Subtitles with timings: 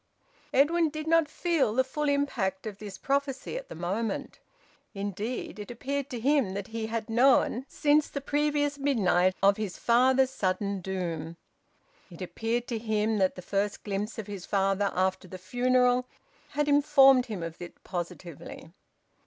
[0.51, 4.39] Edwin did not feel the full impact of this prophecy at the moment.
[4.95, 9.77] Indeed, it appeared to him that he had known since the previous midnight of his
[9.77, 11.37] father's sudden doom;
[12.09, 16.07] it appeared to him that the first glimpse of his father after the funeral
[16.49, 18.71] had informed him of it positively.